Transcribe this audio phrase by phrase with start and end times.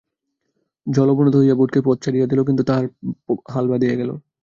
[0.87, 2.85] জাল অবনত হইয়া বোটকে পথ ছাড়িয়া দিল, কিন্তু তাহার
[3.53, 4.09] হাল বাধিয়া গেল।